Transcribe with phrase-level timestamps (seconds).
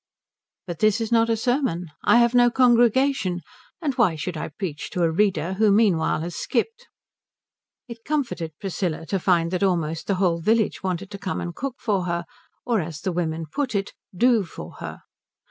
[0.65, 1.85] But this is not a sermon.
[2.03, 3.41] I have no congregation.
[3.83, 6.87] And why should I preach to a reader who meanwhile has skipped?
[7.87, 11.75] It comforted Priscilla to find that almost the whole village wanted to come and cook
[11.77, 12.25] for her,
[12.65, 15.03] or as the women put it "do" for her.